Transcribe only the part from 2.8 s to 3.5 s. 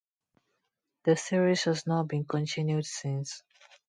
since.